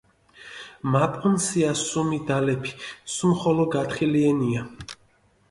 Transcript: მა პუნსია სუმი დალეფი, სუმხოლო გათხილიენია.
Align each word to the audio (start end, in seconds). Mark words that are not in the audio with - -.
მა 0.93 1.01
პუნსია 1.17 1.69
სუმი 1.81 2.19
დალეფი, 2.31 2.73
სუმხოლო 3.19 3.69
გათხილიენია. 3.77 4.67